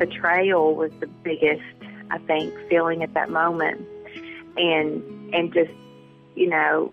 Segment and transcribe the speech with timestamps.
[0.00, 1.62] betrayal was the biggest,
[2.10, 3.86] I think, feeling at that moment,
[4.56, 5.70] and and just
[6.34, 6.92] you know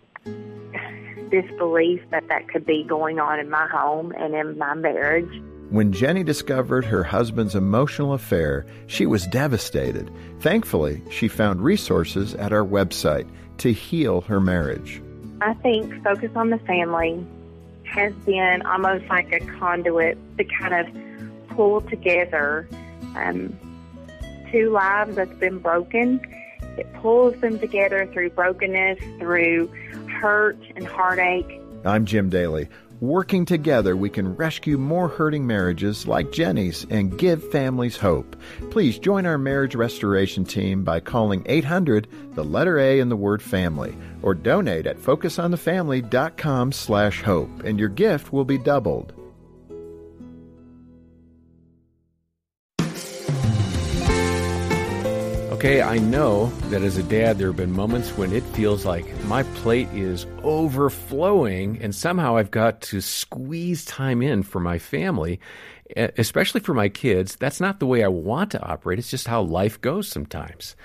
[1.32, 5.42] disbelief that that could be going on in my home and in my marriage.
[5.70, 10.10] When Jenny discovered her husband's emotional affair, she was devastated.
[10.39, 13.28] Thankfully, she found resources at our website
[13.58, 15.02] to heal her marriage.
[15.42, 17.26] I think Focus on the Family
[17.84, 22.68] has been almost like a conduit to kind of pull together
[23.16, 23.57] um,
[24.52, 26.21] two lives that's been broken.
[26.78, 29.68] It pulls them together through brokenness, through
[30.07, 31.61] hurt and heartache.
[31.86, 32.69] I'm Jim Daly.
[32.99, 38.35] Working together, we can rescue more hurting marriages like Jenny's and give families hope.
[38.71, 43.43] Please join our marriage restoration team by calling 800, the letter A in the word
[43.43, 49.13] family, or donate at focusonthefamily.com slash hope, and your gift will be doubled.
[55.57, 59.08] Okay, I know that as a dad, there have been moments when it feels like
[59.23, 65.39] my plate is overflowing, and somehow I've got to squeeze time in for my family,
[65.95, 67.35] especially for my kids.
[67.38, 70.75] That's not the way I want to operate, it's just how life goes sometimes.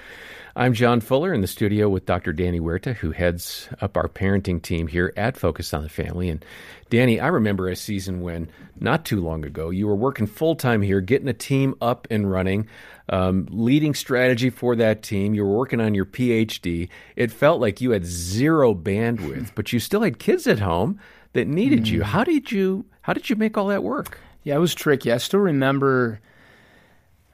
[0.54, 2.34] I'm John Fuller in the studio with Dr.
[2.34, 6.28] Danny Huerta, who heads up our parenting team here at Focus on the Family.
[6.28, 6.44] And
[6.90, 10.82] Danny, I remember a season when, not too long ago, you were working full time
[10.82, 12.68] here, getting a team up and running,
[13.08, 15.32] um, leading strategy for that team.
[15.32, 16.90] You were working on your PhD.
[17.16, 21.00] It felt like you had zero bandwidth, but you still had kids at home
[21.32, 21.92] that needed mm.
[21.92, 22.02] you.
[22.02, 22.84] How did you?
[23.00, 24.18] How did you make all that work?
[24.42, 25.12] Yeah, it was tricky.
[25.12, 26.20] I still remember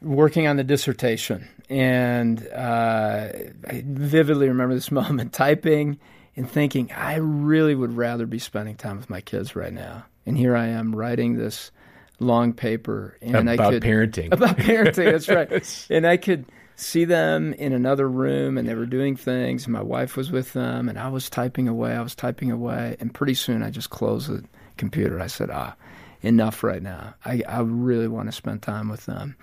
[0.00, 3.28] working on the dissertation, and uh,
[3.66, 5.98] I vividly remember this moment typing
[6.36, 10.04] and thinking, I really would rather be spending time with my kids right now.
[10.24, 11.72] And here I am writing this
[12.20, 14.28] long paper, and about I could parenting.
[14.32, 15.86] About parenting, that's right.
[15.90, 16.44] and I could
[16.76, 19.64] see them in another room, and they were doing things.
[19.64, 21.92] And my wife was with them, and I was typing away.
[21.92, 24.44] I was typing away, and pretty soon I just closed the
[24.76, 25.20] computer.
[25.20, 25.74] I said, Ah,
[26.22, 27.14] enough right now.
[27.24, 29.36] I, I really want to spend time with them.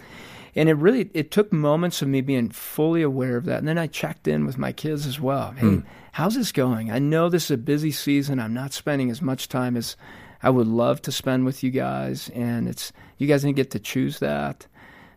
[0.56, 3.60] And it really it took moments of me being fully aware of that.
[3.60, 5.52] And then i checked in with my kids as well.
[5.52, 5.84] Hey mm.
[6.14, 6.92] how's this going?
[6.92, 8.40] I know this is a busy season.
[8.40, 9.96] I'm not spending as much time as
[10.42, 12.30] i would love to spend with you guys.
[12.30, 14.66] And it's you guys didn't get to choose that.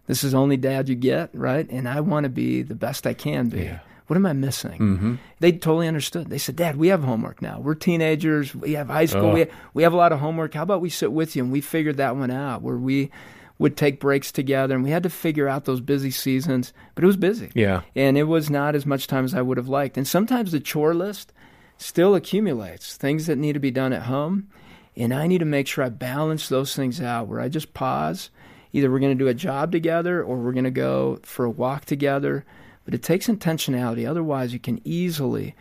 [0.06, 1.68] This is only dad you get right?
[1.70, 3.62] And i want to be the best i can be.
[3.62, 3.80] Yeah.
[4.08, 4.78] What am I missing?
[4.78, 5.14] Mm-hmm.
[5.38, 6.30] They totally understood.
[6.30, 7.60] They said, Dad, we have homework now.
[7.60, 8.54] We're teenagers.
[8.54, 9.26] We have high school.
[9.26, 9.34] Oh.
[9.34, 10.54] We, have, we have a lot of homework.
[10.54, 13.10] How about we sit with you and we figured that one out where we
[13.58, 17.06] would take breaks together and we had to figure out those busy seasons but it
[17.06, 19.96] was busy yeah and it was not as much time as i would have liked
[19.96, 21.32] and sometimes the chore list
[21.76, 24.48] still accumulates things that need to be done at home
[24.96, 28.30] and i need to make sure i balance those things out where i just pause
[28.72, 31.50] either we're going to do a job together or we're going to go for a
[31.50, 32.44] walk together
[32.88, 35.54] but it takes intentionality otherwise you can easily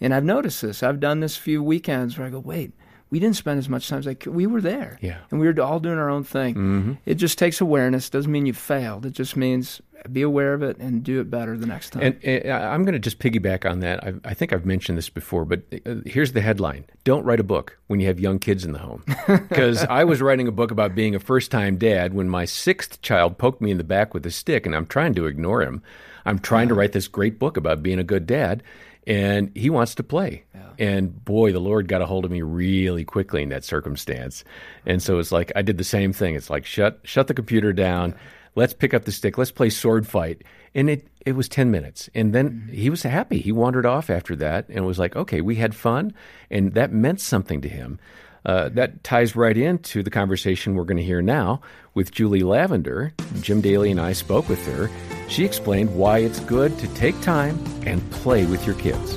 [0.00, 2.72] and i've noticed this i've done this a few weekends where i go wait
[3.12, 4.98] we didn't spend as much time as like we were there.
[5.02, 5.18] Yeah.
[5.30, 6.54] And we were all doing our own thing.
[6.54, 6.92] Mm-hmm.
[7.04, 8.08] It just takes awareness.
[8.08, 9.04] Doesn't mean you failed.
[9.04, 12.02] It just means be aware of it and do it better the next time.
[12.02, 14.02] And, and I'm going to just piggyback on that.
[14.02, 17.44] I, I, think I've mentioned this before, but uh, here's the headline: Don't write a
[17.44, 19.04] book when you have young kids in the home.
[19.26, 23.36] Because I was writing a book about being a first-time dad when my sixth child
[23.36, 25.82] poked me in the back with a stick, and I'm trying to ignore him.
[26.24, 28.62] I'm trying to write this great book about being a good dad
[29.06, 30.44] and he wants to play.
[30.54, 30.60] Yeah.
[30.78, 34.44] And boy, the Lord got a hold of me really quickly in that circumstance.
[34.86, 36.34] And so it's like I did the same thing.
[36.34, 38.10] It's like shut shut the computer down.
[38.10, 38.16] Yeah.
[38.54, 39.38] Let's pick up the stick.
[39.38, 40.42] Let's play sword fight.
[40.74, 42.08] And it it was 10 minutes.
[42.14, 42.72] And then mm-hmm.
[42.72, 43.40] he was happy.
[43.40, 46.14] He wandered off after that and was like, "Okay, we had fun."
[46.50, 47.98] And that meant something to him.
[48.44, 51.60] Uh, that ties right into the conversation we're going to hear now
[51.94, 53.12] with Julie Lavender.
[53.40, 54.90] Jim Daly and I spoke with her.
[55.32, 59.16] She explained why it's good to take time and play with your kids.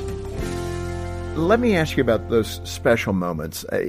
[1.37, 3.65] Let me ask you about those special moments.
[3.65, 3.83] Uh,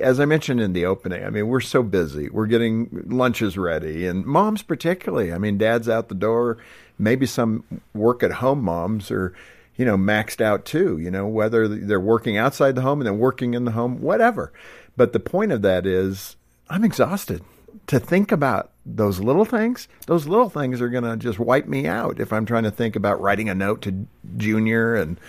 [0.00, 2.28] as I mentioned in the opening, I mean, we're so busy.
[2.28, 5.32] We're getting lunches ready, and moms, particularly.
[5.32, 6.58] I mean, dad's out the door.
[7.00, 7.64] Maybe some
[7.94, 9.34] work at home moms are,
[9.74, 13.18] you know, maxed out too, you know, whether they're working outside the home and then
[13.18, 14.52] working in the home, whatever.
[14.96, 16.36] But the point of that is,
[16.70, 17.42] I'm exhausted
[17.86, 19.88] to think about those little things.
[20.06, 22.96] Those little things are going to just wipe me out if I'm trying to think
[22.96, 25.20] about writing a note to Junior and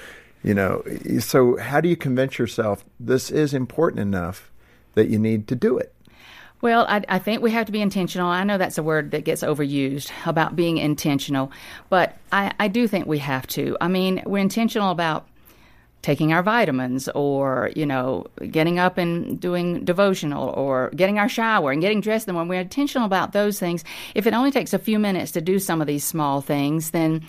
[0.44, 0.84] you know.
[1.20, 4.52] So how do you convince yourself this is important enough
[4.96, 5.94] that you need to do it?
[6.62, 8.30] Well, I, I, think we have to be intentional.
[8.30, 11.52] I know that's a word that gets overused about being intentional,
[11.90, 13.76] but I, I do think we have to.
[13.82, 15.28] I mean, we're intentional about
[16.04, 21.72] taking our vitamins or, you know, getting up and doing devotional or getting our shower
[21.72, 22.28] and getting dressed.
[22.28, 23.84] And when we're intentional about those things,
[24.14, 27.24] if it only takes a few minutes to do some of these small things, then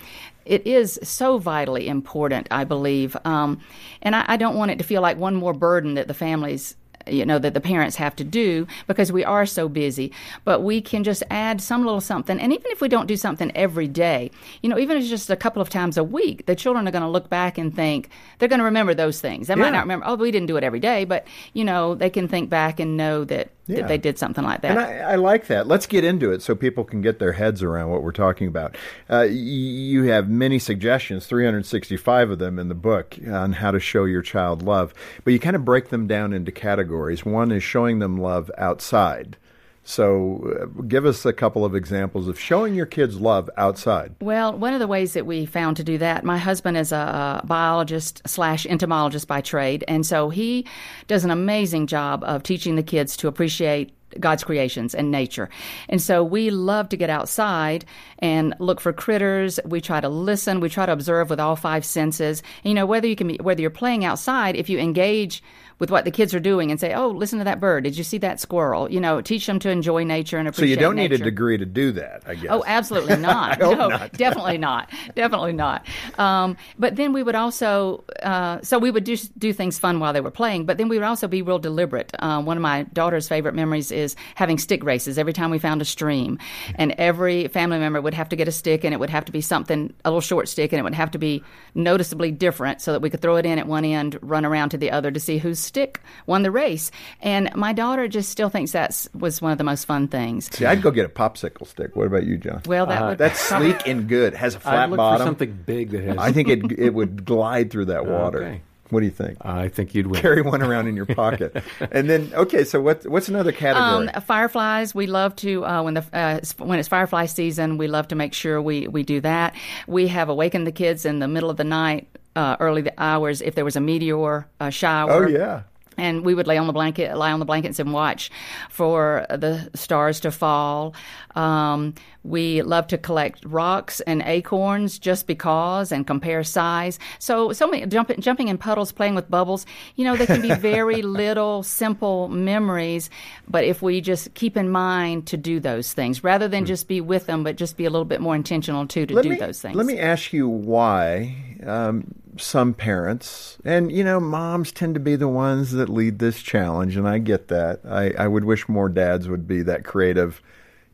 [0.45, 3.17] it is so vitally important, I believe.
[3.25, 3.61] Um,
[4.01, 6.75] and I, I don't want it to feel like one more burden that the families
[7.07, 10.11] you know that the parents have to do because we are so busy.
[10.43, 12.39] But we can just add some little something.
[12.39, 14.31] And even if we don't do something every day
[14.61, 16.91] you know even if it's just a couple of times a week the children are
[16.91, 18.09] going to look back and think
[18.39, 19.47] they're going to remember those things.
[19.47, 19.61] They Yeah.
[19.61, 22.27] might not remember oh we didn't do it every day but you know they can
[22.27, 23.77] think back and know that, Yeah.
[23.77, 25.67] that they did something like that And I, I like that.
[25.67, 28.77] Let's get into it so people can get their heads around what we're talking about.
[29.09, 34.05] Uh, you have many suggestions, 365 of them in the book, on how to show
[34.05, 34.93] your child love.
[35.23, 37.25] But you kind of break them down into categories.
[37.25, 39.37] One is showing them love outside.
[39.87, 44.15] So uh, give us a couple of examples of showing your kids love outside.
[44.19, 47.41] Well, one of the ways that we found to do that, my husband is a,
[47.43, 50.65] a biologist slash entomologist by trade, and so he
[51.07, 55.49] does an amazing job of teaching the kids to appreciate God's creations and nature.
[55.89, 57.85] And so we love to get outside
[58.19, 59.59] and look for critters.
[59.65, 60.61] We try to listen.
[60.61, 62.41] We try to observe with all five senses.
[62.63, 65.43] And, you know, whether you can be, whether you're playing outside, if you engage
[65.79, 67.83] with what the kids are doing and say, "Oh, listen to that bird.
[67.83, 70.75] Did you see that squirrel?" You know, teach them to enjoy nature and appreciate.
[70.75, 70.81] Nature.
[70.81, 72.49] So you don't need a degree to do that, I guess.
[72.49, 73.59] Oh, absolutely not.
[73.59, 74.11] no, not.
[74.17, 74.89] definitely not.
[75.15, 75.85] Definitely not.
[76.17, 80.13] Um, but then we would also, uh, so we would do, do things fun while
[80.13, 82.11] they were playing, but then we would also be real deliberate.
[82.19, 85.81] Um, one of my daughter's favorite memories is having stick races every time we found
[85.81, 86.39] a stream.
[86.75, 89.31] And every family member would have to get a stick, and it would have to
[89.31, 91.43] be something, a little short stick, and it would have to be
[91.73, 94.77] noticeably different so that we could throw it in at one end, run around to
[94.77, 96.91] the other to see whose stick won the race.
[97.21, 100.49] And my daughter just still thinks that was one of the most fun things.
[100.55, 101.95] See, I'd go get a popsicle stick.
[101.95, 102.61] What about you, John?
[102.65, 104.33] Well, that would That's sleek and good.
[104.33, 105.19] Has a I'd flat look bottom.
[105.19, 106.17] for something big that has.
[106.17, 108.43] I think it it would glide through that water.
[108.43, 108.61] Okay.
[108.91, 109.39] What do you think?
[109.41, 110.21] I think you'd win.
[110.21, 112.63] Carry one around in your pocket, and then okay.
[112.63, 114.09] So what what's another category?
[114.09, 118.07] Um, fireflies, we love to uh, when the uh, when it's firefly season, we love
[118.09, 119.55] to make sure we we do that.
[119.87, 123.41] We have awakened the kids in the middle of the night, uh, early the hours
[123.41, 125.25] if there was a meteor uh, shower.
[125.25, 125.63] oh yeah.
[125.97, 128.29] And we would lay on the blanket, lie on the blankets, and watch
[128.69, 130.93] for the stars to fall.
[131.35, 136.99] Um, we love to collect rocks and acorns just because, and compare size.
[137.19, 139.65] So, so many jumping, jumping in puddles, playing with bubbles.
[139.95, 143.09] You know, they can be very little, simple memories.
[143.47, 146.99] But if we just keep in mind to do those things, rather than just be
[146.99, 149.35] with them, but just be a little bit more intentional too to Let do me
[149.37, 149.77] those things.
[149.77, 155.15] let me ask you why um, some parents and you know moms tend to be
[155.15, 157.81] the ones that lead this challenge, and I get that.
[157.87, 160.41] I, I would wish more dads would be that creative,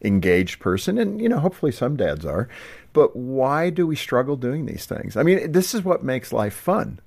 [0.03, 2.47] engaged person, and you know hopefully some dads are.
[2.93, 5.15] But why do we struggle doing these things?
[5.15, 6.99] I mean, this is what makes life fun.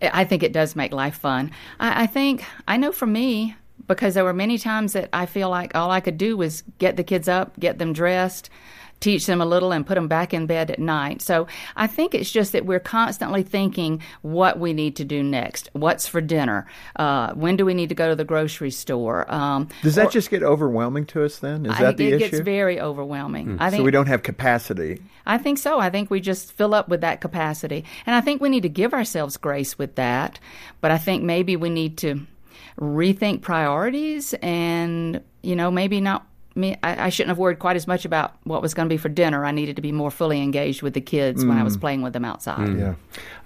[0.00, 1.50] I think it does make life fun.
[1.80, 3.56] I, I think I know for me
[3.86, 6.96] because there were many times that I feel like all I could do was get
[6.96, 8.50] the kids up, get them dressed,
[9.00, 11.22] teach them a little, and put them back in bed at night.
[11.22, 15.68] So I think it's just that we're constantly thinking what we need to do next.
[15.72, 16.66] What's for dinner?
[16.96, 19.30] Uh, when do we need to go to the grocery store?
[19.32, 21.38] Um, Does that just get overwhelming to us?
[21.38, 22.30] Then is I that think the it issue?
[22.30, 23.56] gets very overwhelming.
[23.58, 25.00] I think so we don't have capacity.
[25.26, 25.78] I think so.
[25.78, 27.84] I think we just fill up with that capacity.
[28.06, 30.38] And I think we need to give ourselves grace with that.
[30.80, 32.26] But I think maybe we need to
[32.78, 36.26] rethink priorities and, you know, maybe not.
[36.56, 38.96] Me, I, I shouldn't have worried quite as much about what was going to be
[38.96, 39.44] for dinner.
[39.44, 42.12] I needed to be more fully engaged with the kids when I was playing with
[42.12, 42.76] them outside.
[42.76, 42.94] Yeah.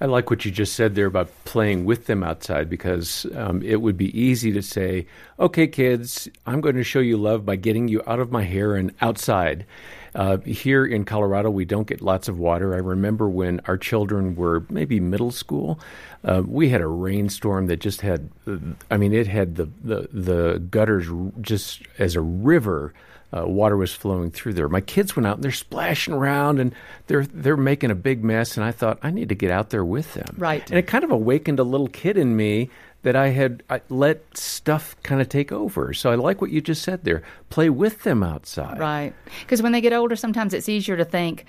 [0.01, 3.83] I like what you just said there about playing with them outside because um, it
[3.83, 5.07] would be easy to say,
[5.39, 8.75] okay, kids, I'm going to show you love by getting you out of my hair
[8.75, 9.67] and outside.
[10.15, 12.75] Uh, here in Colorado, we don't get lots of water.
[12.75, 15.81] I remember when our children were maybe middle school,
[16.25, 18.31] uh, we had a rainstorm that just had,
[18.91, 21.09] I mean, it had the, the, the gutters
[21.41, 22.95] just as a river
[23.37, 24.69] uh, water was flowing through there.
[24.69, 26.75] My kids went out and they're splashing around and
[27.07, 28.57] they're they're making a big mess.
[28.57, 30.37] And I thought I need to get out there with them.
[30.39, 30.69] Right.
[30.71, 32.71] And it kind of awakened a little kid in me
[33.05, 35.95] that I had I let stuff kind of take over.
[35.95, 37.23] So I like what you just said there.
[37.51, 38.79] Play with them outside.
[38.79, 39.15] Right.
[39.41, 41.45] Because when they get older, sometimes it's easier to think,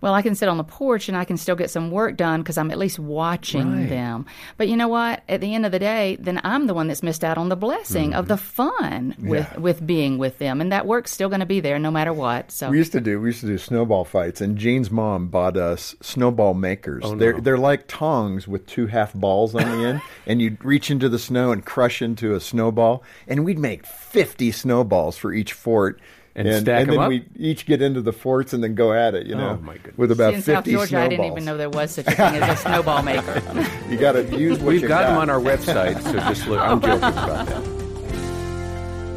[0.00, 2.42] well, I can sit on the porch and I can still get some work done
[2.42, 3.88] because I'm at least watching Right.
[3.88, 4.26] them.
[4.56, 5.22] But you know what?
[5.28, 7.56] At the end of the day, then I'm the one that's missed out on the
[7.56, 8.28] blessing of mm-hmm.
[8.28, 10.60] the fun with, with being with them.
[10.60, 12.50] And that work's still going to be there no matter what.
[12.50, 15.56] So We used to do we used to do snowball fights, and Jean's mom bought
[15.56, 17.02] us snowball makers.
[17.04, 20.90] Oh, they're they're like tongs with two half balls on the end, and you'd reach
[20.90, 25.52] into the snow and crush into a snowball, and we'd make fifty snowballs for each
[25.52, 26.00] fort.
[26.38, 27.08] And and, stack and 'em then up?
[27.08, 29.26] we each get into the forts and then go at it.
[29.26, 29.96] You know, Oh, my goodness.
[29.96, 31.06] with about in South fifty Georgia, snowballs.
[31.06, 33.42] I didn't even know there was such a thing as a snowball maker.
[33.90, 36.60] You got to use what We've you got them on our website, so just look.
[36.60, 37.62] I'm joking about that.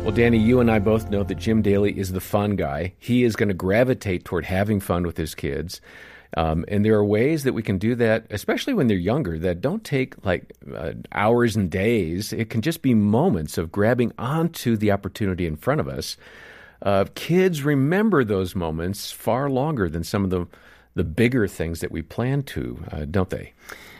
[0.03, 2.93] Well, Danny, you and I both know that Jim Daly is the fun guy.
[2.97, 5.81] He is going to gravitate toward having fun with his kids.
[6.37, 9.61] Um, and there are ways that we can do that, especially when they're younger, that
[9.61, 12.31] don't take like uh, hours and days.
[12.31, 16.17] It can just be moments of grabbing onto the opportunity in front of us.
[16.81, 20.47] Uh, kids remember those moments far longer than some of the
[20.95, 23.53] the bigger things that we plan to, uh, don't they?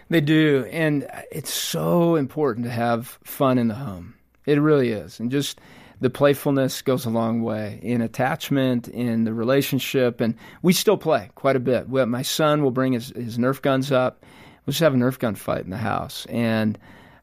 [0.10, 4.16] They do, and it's so important to have fun in the home.
[4.46, 5.62] It really is, and just
[6.02, 11.30] the playfulness goes a long way in attachment, in the relationship, and we still play
[11.36, 11.90] quite a bit.
[11.90, 14.26] My son will bring his, his Nerf guns up.
[14.66, 16.78] We'll just have a Nerf gun fight in the house, and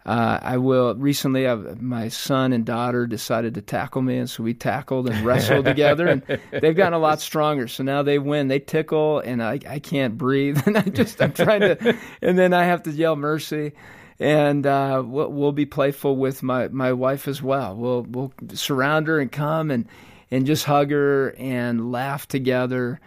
[0.06, 0.94] uh, I will.
[0.94, 5.26] Recently, I've, my son and daughter decided to tackle me, and so we tackled and
[5.26, 6.22] wrestled together, and
[6.52, 7.66] they've gotten a lot stronger.
[7.66, 8.46] So now they win.
[8.46, 12.54] They tickle, and I, I can't breathe, and I just I'm trying to, and then
[12.54, 13.72] I have to yell mercy,
[14.20, 17.74] and uh, we'll, we'll be playful with my, my wife as well.
[17.74, 19.88] We'll we'll surround her and come and
[20.30, 23.00] and just hug her and laugh together.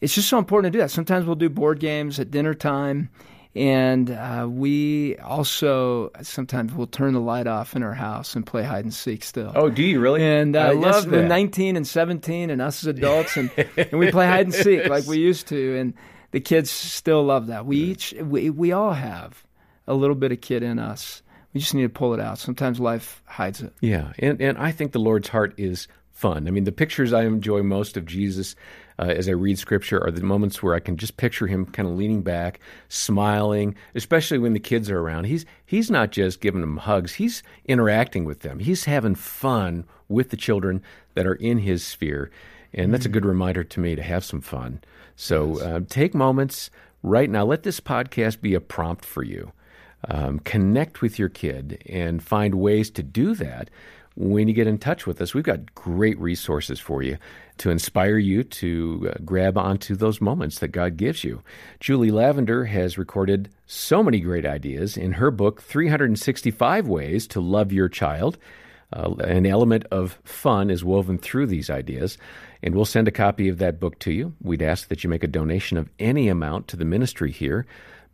[0.00, 0.90] It's just so important to do that.
[0.90, 3.10] Sometimes we'll do board games at dinner time.
[3.54, 8.62] And uh, we also sometimes we'll turn the light off in our house and play
[8.62, 9.52] hide and seek still.
[9.54, 10.22] Oh, do you really?
[10.22, 14.10] And uh, I love we're 19 and 17, and us as adults, and, and we
[14.10, 15.94] play hide and seek like we used to, and
[16.30, 17.66] the kids still love that.
[17.66, 19.44] We each we we all have
[19.86, 21.22] a little bit of kid in us.
[21.54, 22.38] We just need to pull it out.
[22.38, 23.72] Sometimes life hides it.
[23.80, 26.46] Yeah, and and I think the Lord's heart is fun.
[26.46, 28.54] I mean, the pictures I enjoy most of Jesus
[28.98, 31.88] uh, as I read Scripture are the moments where I can just picture him kind
[31.88, 35.24] of leaning back, smiling, especially when the kids are around.
[35.24, 38.58] He's he's not just giving them hugs; he's interacting with them.
[38.58, 40.82] He's having fun with the children
[41.14, 42.30] that are in his sphere,
[42.72, 44.80] and that's a good reminder to me to have some fun.
[45.16, 46.70] So uh, take moments
[47.02, 47.44] right now.
[47.44, 49.52] Let this podcast be a prompt for you
[50.06, 53.70] um, connect with your kid and find ways to do that
[54.18, 55.32] when you get in touch with us.
[55.32, 57.18] We've got great resources for you
[57.58, 61.40] to inspire you to uh, grab onto those moments that God gives you.
[61.78, 67.72] Julie Lavender has recorded so many great ideas in her book, 365 Ways to Love
[67.72, 68.38] Your Child.
[68.92, 72.18] Uh, an element of fun is woven through these ideas,
[72.60, 74.34] and we'll send a copy of that book to you.
[74.42, 77.66] We'd ask that you make a donation of any amount to the ministry here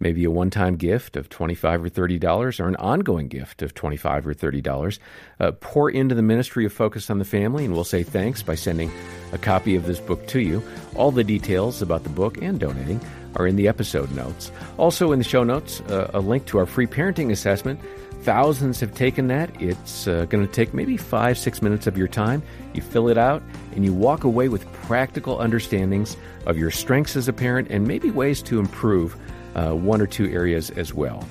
[0.04, 4.26] maybe a one time gift of 25 or $30 or an ongoing gift of 25
[4.28, 4.98] or $30.
[5.40, 8.54] Uh, pour into the ministry of Focus on the Family, and we'll say thanks by
[8.54, 8.92] sending
[9.32, 10.62] a copy of this book to you.
[10.94, 13.00] All the details about the book and donating
[13.36, 14.52] are in the episode notes.
[14.76, 17.80] Also, in the show notes, uh, a link to our free parenting assessment.
[18.22, 19.50] Thousands have taken that.
[19.60, 22.42] It's uh, going to take maybe five, six minutes of your time.
[22.72, 23.42] You fill it out
[23.74, 28.10] and you walk away with practical understandings of your strengths as a parent and maybe
[28.10, 29.16] ways to improve
[29.54, 31.26] uh, one or two areas as well.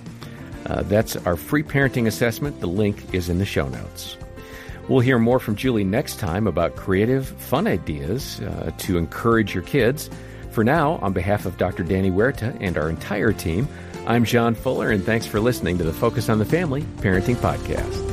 [0.66, 2.60] Uh, that's our free parenting assessment.
[2.60, 4.18] The link is in the show notes.
[4.90, 9.64] We'll hear more from Julie next time about creative, fun ideas uh, to encourage your
[9.64, 10.10] kids.
[10.52, 11.84] For now, on behalf of Dr.
[11.84, 13.68] Danny Huerta and our entire team,
[14.06, 18.12] I'm John Fuller, and thanks for listening to the Focus on the Family Parenting Podcast.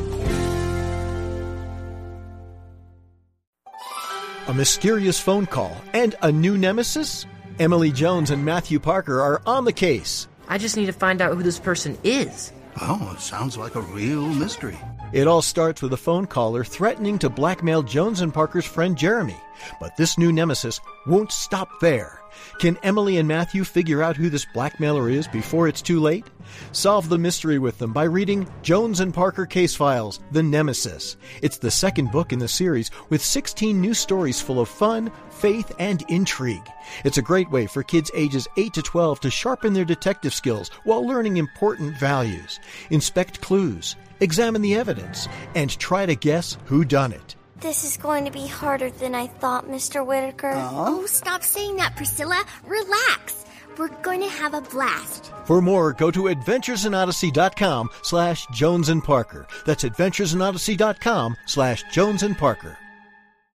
[4.47, 7.26] A mysterious phone call and a new nemesis?
[7.59, 10.28] Emily Jones and Matthew Parker are on the case.
[10.49, 12.52] I just need to find out who this person is.
[12.80, 14.78] Oh, it sounds like a real mystery.
[15.12, 19.37] It all starts with a phone caller threatening to blackmail Jones and Parker's friend Jeremy.
[19.80, 22.19] But this new nemesis won't stop there.
[22.58, 26.26] Can Emily and Matthew figure out who this blackmailer is before it's too late?
[26.72, 31.16] Solve the mystery with them by reading Jones and Parker Case Files The Nemesis.
[31.42, 35.72] It's the second book in the series with 16 new stories full of fun, faith,
[35.78, 36.68] and intrigue.
[37.04, 40.70] It's a great way for kids ages 8 to 12 to sharpen their detective skills
[40.84, 42.60] while learning important values.
[42.90, 47.37] Inspect clues, examine the evidence, and try to guess who done it.
[47.61, 50.05] This is going to be harder than I thought, Mr.
[50.05, 50.55] Whitaker.
[50.57, 52.43] Oh, stop saying that, Priscilla.
[52.64, 53.45] Relax.
[53.76, 55.31] We're going to have a blast.
[55.45, 59.47] For more, go to adventuresinodyssey.com slash Jones and Parker.
[59.67, 62.79] That's adventuresinodyssey.com slash Jones and Parker.